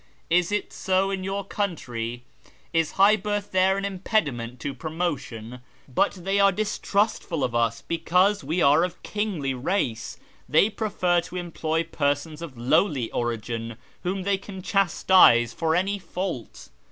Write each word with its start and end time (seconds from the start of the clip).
Is 0.31 0.51
it 0.51 0.73
so 0.73 1.11
in 1.11 1.23
your 1.23 1.45
country? 1.45 2.23
Is 2.73 2.93
high 2.93 3.15
birth 3.15 3.51
there 3.51 3.77
an 3.77 3.85
impediment 3.85 4.59
to 4.61 4.73
promotion? 4.73 5.59
But 5.87 6.13
they 6.25 6.39
are 6.39 6.51
distrustful 6.51 7.43
of 7.43 7.53
us 7.53 7.83
because 7.83 8.43
we 8.43 8.63
are 8.63 8.83
of 8.83 9.03
kingly 9.03 9.53
race. 9.53 10.17
They 10.49 10.71
prefer 10.71 11.21
to 11.21 11.35
employ 11.37 11.83
persons 11.83 12.41
of 12.41 12.57
lowly 12.57 13.11
origin, 13.11 13.77
whom 14.01 14.23
they 14.23 14.39
can 14.39 14.63
chastise 14.63 15.53
for 15.53 15.75
any 15.75 15.99
fault. 15.99 16.69